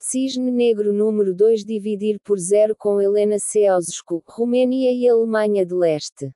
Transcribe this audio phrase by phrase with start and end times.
[0.00, 6.32] Cisne Negro número 2 dividir por zero com Helena Ceausescu, Romênia e Alemanha de Leste.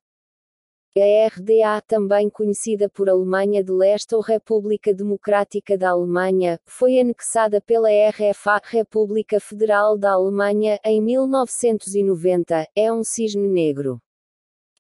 [0.99, 7.61] A RDA, também conhecida por Alemanha de Leste ou República Democrática da Alemanha, foi anexada
[7.61, 12.67] pela RFA, República Federal da Alemanha, em 1990.
[12.75, 14.01] É um cisne negro.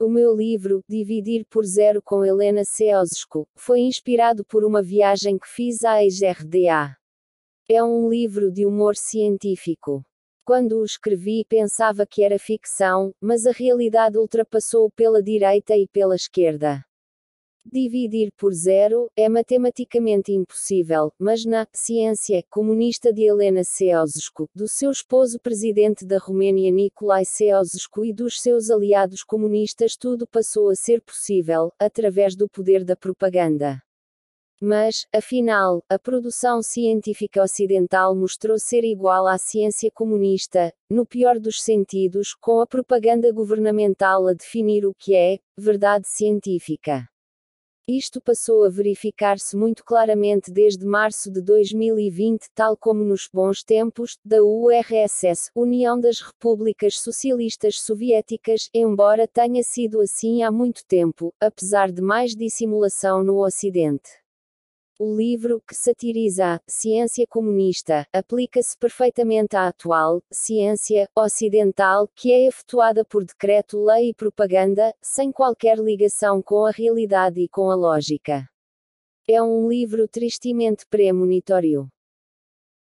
[0.01, 5.47] O meu livro, Dividir por Zero com Helena Ceausescu, foi inspirado por uma viagem que
[5.47, 7.01] fiz à ex-RDA.
[7.69, 10.05] É um livro de humor científico.
[10.45, 16.17] Quando o escrevi pensava que era ficção, mas a realidade ultrapassou pela direita e pela
[16.17, 16.85] esquerda.
[17.65, 24.91] Dividir por zero é matematicamente impossível, mas na ciência comunista de Helena Ceausescu, do seu
[24.91, 31.01] esposo presidente da Romênia Nicolae Ceausescu e dos seus aliados comunistas tudo passou a ser
[31.01, 33.81] possível, através do poder da propaganda.
[34.65, 41.61] Mas, afinal, a produção científica ocidental mostrou ser igual à ciência comunista, no pior dos
[41.61, 47.09] sentidos, com a propaganda governamental a definir o que é verdade científica.
[47.89, 54.17] Isto passou a verificar-se muito claramente desde março de 2020, tal como nos bons tempos
[54.25, 61.91] da URSS, União das Repúblicas Socialistas Soviéticas, embora tenha sido assim há muito tempo, apesar
[61.91, 64.22] de mais dissimulação no Ocidente.
[65.01, 72.47] O livro, que satiriza a ciência comunista, aplica-se perfeitamente à atual ciência ocidental, que é
[72.47, 77.75] efetuada por decreto, lei e propaganda, sem qualquer ligação com a realidade e com a
[77.75, 78.47] lógica.
[79.27, 81.89] É um livro tristemente premonitório.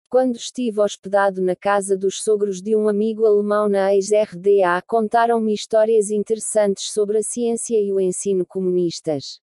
[0.10, 6.12] Quando estive hospedado na casa dos sogros de um amigo alemão na ex-RDA, contaram-me histórias
[6.12, 9.40] interessantes sobre a ciência e o ensino comunistas.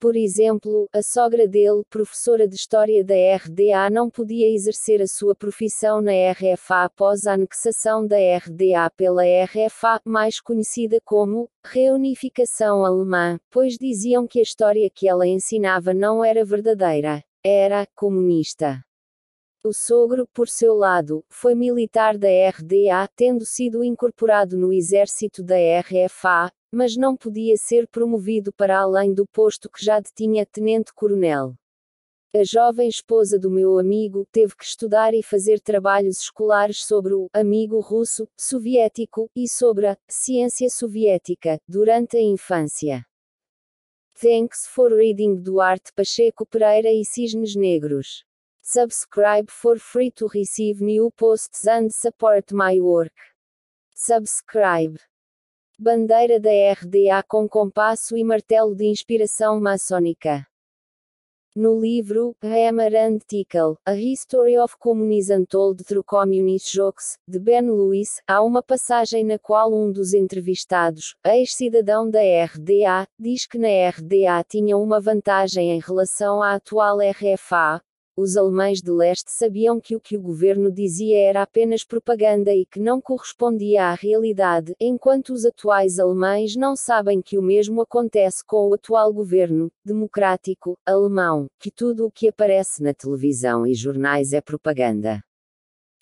[0.00, 5.34] Por exemplo, a sogra dele, professora de História da RDA, não podia exercer a sua
[5.34, 13.38] profissão na RFA após a anexação da RDA pela RFA, mais conhecida como Reunificação Alemã,
[13.50, 18.82] pois diziam que a história que ela ensinava não era verdadeira, era comunista.
[19.62, 25.56] O sogro, por seu lado, foi militar da RDA, tendo sido incorporado no exército da
[25.80, 31.54] RFA, mas não podia ser promovido para além do posto que já detinha tenente-coronel.
[32.34, 37.26] A jovem esposa do meu amigo teve que estudar e fazer trabalhos escolares sobre o
[37.30, 43.04] amigo russo, soviético, e sobre a ciência soviética, durante a infância.
[44.18, 48.24] Thanks for reading Duarte Pacheco Pereira e Cisnes Negros.
[48.62, 53.14] Subscribe for free to receive new posts and support my work.
[53.94, 55.00] Subscribe.
[55.78, 60.46] Bandeira da RDA com compasso e martelo de inspiração maçônica.
[61.56, 67.62] No livro Hammer and Tickle, A History of Communism Told Through Communist Jokes, de Ben
[67.62, 73.88] Lewis, há uma passagem na qual um dos entrevistados, ex-cidadão da RDA, diz que na
[73.88, 77.82] RDA tinha uma vantagem em relação à atual RFA,
[78.20, 82.66] os alemães de leste sabiam que o que o governo dizia era apenas propaganda e
[82.66, 88.44] que não correspondia à realidade, enquanto os atuais alemães não sabem que o mesmo acontece
[88.44, 94.32] com o atual governo democrático alemão, que tudo o que aparece na televisão e jornais
[94.32, 95.22] é propaganda.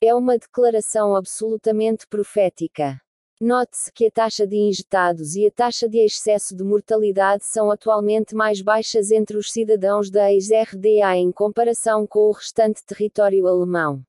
[0.02, 3.00] É uma declaração absolutamente profética.
[3.40, 8.34] Note-se que a taxa de injetados e a taxa de excesso de mortalidade são atualmente
[8.34, 14.02] mais baixas entre os cidadãos da ex-RDA em comparação com o restante território alemão.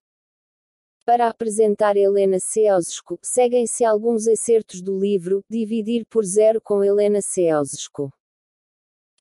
[1.06, 8.12] Para apresentar Helena Ceausescu, seguem-se alguns excertos do livro Dividir por Zero com Helena Ceausescu.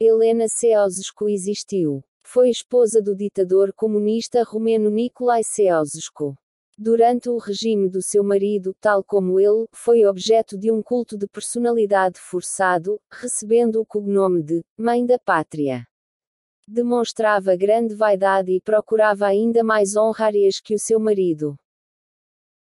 [0.00, 2.02] Helena Ceausescu existiu.
[2.22, 6.34] Foi esposa do ditador comunista romeno Nicolae Ceausescu.
[6.80, 11.26] Durante o regime do seu marido, tal como ele, foi objeto de um culto de
[11.26, 15.84] personalidade forçado, recebendo o cognome de Mãe da Pátria.
[16.68, 21.56] Demonstrava grande vaidade e procurava ainda mais honrarias que o seu marido.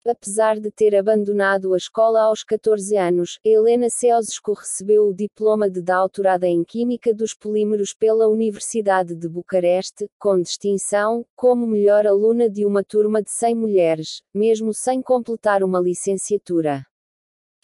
[0.09, 5.83] Apesar de ter abandonado a escola aos 14 anos, Helena Ceausescu recebeu o diploma de
[5.83, 12.65] doutorada em Química dos Polímeros pela Universidade de Bucareste, com distinção, como melhor aluna de
[12.65, 16.87] uma turma de 100 mulheres, mesmo sem completar uma licenciatura.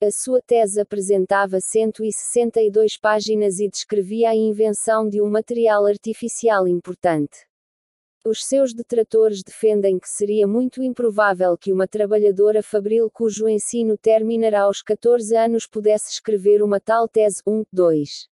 [0.02, 7.51] A sua tese apresentava 162 páginas e descrevia a invenção de um material artificial importante.
[8.24, 14.62] Os seus detratores defendem que seria muito improvável que uma trabalhadora fabril cujo ensino terminará
[14.62, 17.42] aos 14 anos pudesse escrever uma tal tese.
[17.44, 18.28] 1, 2.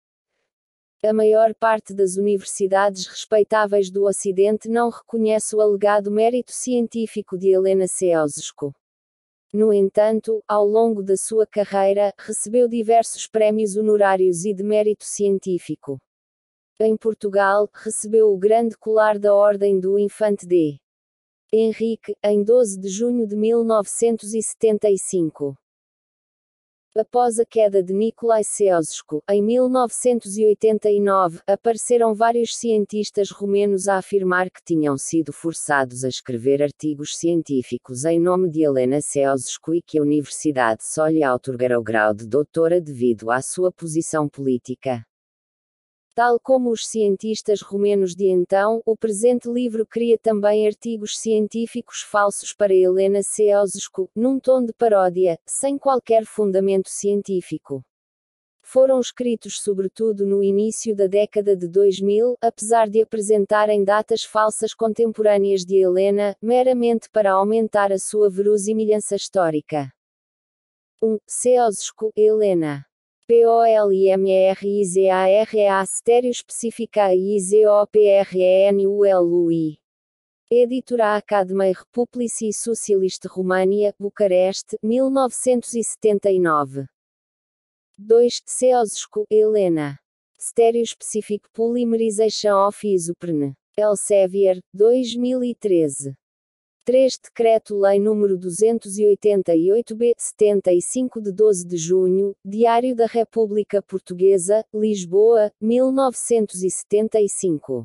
[1.02, 7.49] A maior parte das universidades respeitáveis do Ocidente não reconhece o alegado mérito científico de
[7.49, 8.75] Helena Ceausescu.
[9.55, 15.99] No entanto, ao longo da sua carreira, recebeu diversos prémios honorários e de mérito científico.
[16.80, 20.78] Em Portugal, recebeu o Grande Colar da Ordem do Infante D.
[21.52, 25.56] Henrique, em 12 de junho de 1975.
[26.96, 34.62] Após a queda de Nikolai Ceausescu, em 1989, apareceram vários cientistas romenos a afirmar que
[34.64, 40.02] tinham sido forçados a escrever artigos científicos em nome de Helena Ceausescu e que a
[40.02, 45.07] universidade só lhe outorgara o grau de doutora devido à sua posição política.
[46.19, 52.53] Tal como os cientistas romenos de então, o presente livro cria também artigos científicos falsos
[52.53, 57.85] para Helena Ceausescu, num tom de paródia, sem qualquer fundamento científico.
[58.61, 65.64] Foram escritos sobretudo no início da década de 2000, apesar de apresentarem datas falsas contemporâneas
[65.64, 69.88] de Helena, meramente para aumentar a sua verosimilhança histórica.
[71.00, 71.17] 1.
[71.29, 72.88] Ceausescu, Helena.
[73.28, 79.78] POLIMERIZAREA Estéreo Especifica IZOPRENULUI.
[80.50, 86.86] Editora Academia Republici Socialiste România, Bucareste, 1979.
[87.98, 88.28] 2.
[88.46, 89.98] Ceausescu, Helena.
[90.38, 93.52] Stereo Specific Polymerization of Isoprene.
[93.76, 96.16] Elsevier, 2013.
[96.88, 107.85] 3 Decreto-Lei nº 288-B, 75 de 12 de junho, Diário da República Portuguesa, Lisboa, 1975.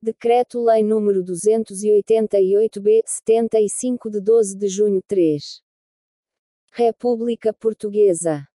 [0.00, 5.60] Decreto-Lei nº 288-B, 75 de 12 de junho 3.
[6.72, 8.49] República Portuguesa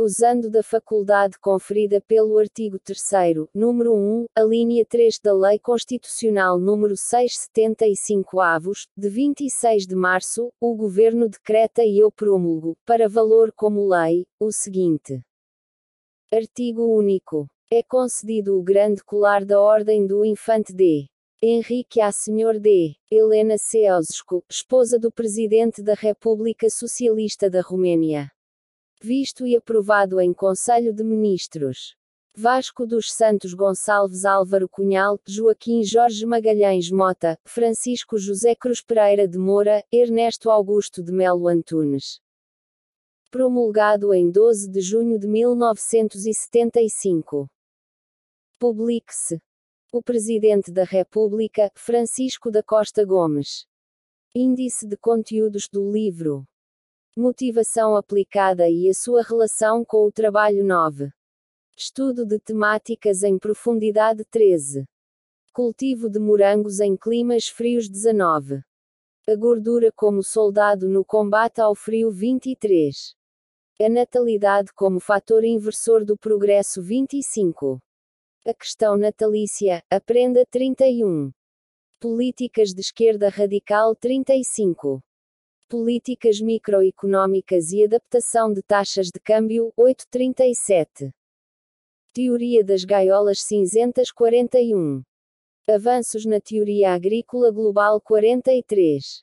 [0.00, 3.00] usando da faculdade conferida pelo artigo 3
[3.52, 10.52] número 1, a linha 3 da Lei Constitucional número 675 avos, de 26 de março,
[10.60, 15.20] o Governo decreta e eu promulgo, para valor como lei, o seguinte.
[16.32, 17.48] Artigo único.
[17.70, 21.06] É concedido o grande colar da Ordem do Infante D.
[21.42, 22.94] Henrique a Senhor D.
[23.10, 28.30] Helena Ceausescu, esposa do Presidente da República Socialista da Romênia
[29.00, 31.96] visto e aprovado em Conselho de Ministros.
[32.36, 39.36] Vasco dos Santos Gonçalves Álvaro Cunhal, Joaquim Jorge Magalhães Mota, Francisco José Cruz Pereira de
[39.38, 42.20] Moura, Ernesto Augusto de Melo Antunes.
[43.30, 47.48] Promulgado em 12 de junho de 1975.
[48.58, 49.40] Publique-se.
[49.92, 53.66] O Presidente da República, Francisco da Costa Gomes.
[54.34, 56.46] Índice de conteúdos do livro
[57.18, 61.10] motivação aplicada e a sua relação com o trabalho 9.
[61.76, 64.86] Estudo de temáticas em profundidade 13.
[65.52, 68.62] Cultivo de morangos em climas frios 19.
[69.26, 72.94] A gordura como soldado no combate ao frio 23.
[73.82, 77.80] A natalidade como fator inversor do progresso 25.
[78.46, 81.32] A questão natalícia, aprenda 31.
[81.98, 85.02] Políticas de esquerda radical 35.
[85.70, 91.12] Políticas microeconômicas e adaptação de taxas de câmbio, 837.
[92.14, 95.02] Teoria das gaiolas cinzentas 41.
[95.68, 99.22] Avanços na teoria agrícola global 43.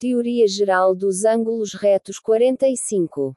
[0.00, 3.36] Teoria geral dos ângulos retos 45.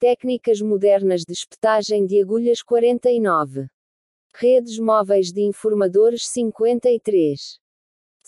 [0.00, 3.68] Técnicas modernas de espetagem de agulhas 49.
[4.34, 7.60] Redes móveis de informadores 53.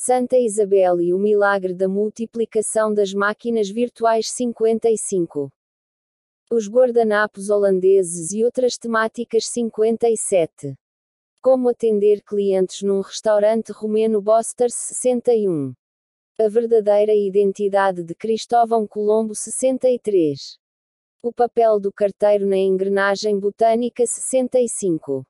[0.03, 5.51] Santa Isabel e o milagre da multiplicação das máquinas virtuais 55.
[6.51, 10.75] Os guardanapos holandeses e outras temáticas 57.
[11.43, 15.75] Como atender clientes num restaurante romeno Bosters 61.
[16.39, 20.57] A verdadeira identidade de Cristóvão Colombo 63.
[21.23, 25.27] O papel do carteiro na engrenagem botânica 65.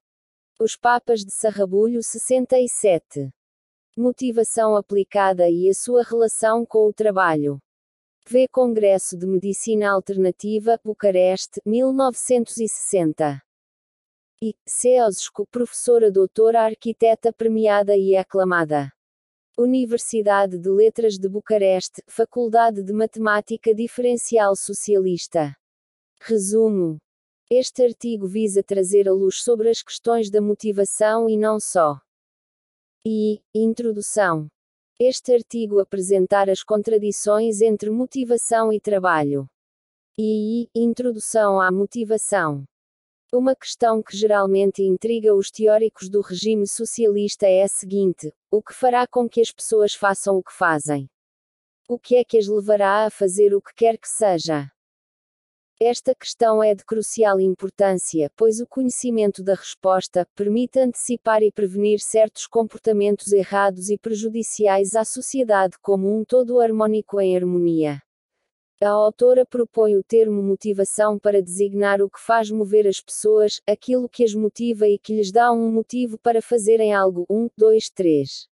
[0.61, 3.33] Os papas de Sarrabulho 67.
[4.02, 7.61] Motivação aplicada e a sua relação com o trabalho.
[8.26, 8.49] V.
[8.50, 13.42] Congresso de Medicina Alternativa, Bucareste, 1960.
[14.42, 14.54] E.
[14.66, 18.90] Ceausescu, professora doutora arquiteta premiada e aclamada.
[19.59, 25.54] Universidade de Letras de Bucareste, Faculdade de Matemática Diferencial Socialista.
[26.23, 26.97] Resumo.
[27.50, 32.00] Este artigo visa trazer a luz sobre as questões da motivação e não só.
[33.07, 34.47] E, introdução.
[35.00, 39.49] Este artigo apresentar as contradições entre motivação e trabalho.
[40.19, 42.62] E, introdução à motivação.
[43.33, 48.75] Uma questão que geralmente intriga os teóricos do regime socialista é a seguinte: o que
[48.75, 51.09] fará com que as pessoas façam o que fazem?
[51.88, 54.71] O que é que as levará a fazer o que quer que seja?
[55.82, 62.00] Esta questão é de crucial importância, pois o conhecimento da resposta permite antecipar e prevenir
[62.00, 68.02] certos comportamentos errados e prejudiciais à sociedade como um todo harmônico em harmonia.
[68.82, 74.06] A autora propõe o termo motivação para designar o que faz mover as pessoas, aquilo
[74.06, 77.25] que as motiva e que lhes dá um motivo para fazerem algo.
[77.30, 78.49] 1, 2, 3.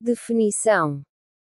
[0.00, 1.02] Definição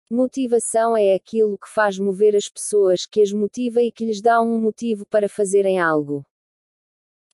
[0.10, 4.42] Motivação é aquilo que faz mover as pessoas, que as motiva e que lhes dá
[4.42, 6.26] um motivo para fazerem algo.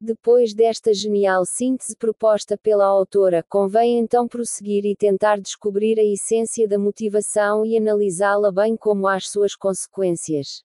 [0.02, 6.68] Depois desta genial síntese proposta pela autora, convém então prosseguir e tentar descobrir a essência
[6.68, 10.64] da motivação e analisá-la bem como as suas consequências.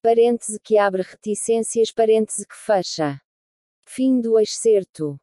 [0.00, 3.20] Parêntese que abre reticências, parêntese que fecha.
[3.84, 5.18] Fim do excerto.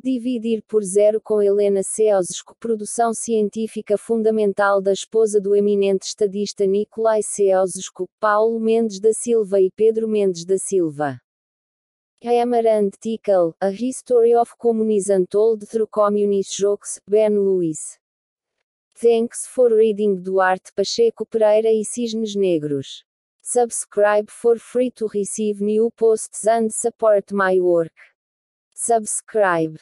[0.00, 7.20] Dividir por zero com Helena Ceausescu, produção científica fundamental da esposa do eminente estadista Nicolai
[7.20, 11.20] Ceausescu, Paulo Mendes da Silva e Pedro Mendes da Silva.
[12.24, 17.98] Hammer and Tickle, A History of Communism Told Through Communist Jokes, Ben Lewis.
[18.94, 23.02] Thanks for reading Duarte Pacheco Pereira e Cisnes Negros.
[23.42, 27.94] Subscribe for free to receive new posts and support my work.
[28.74, 29.80] Subscribe.